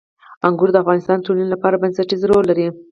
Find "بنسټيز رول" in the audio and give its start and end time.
1.81-2.45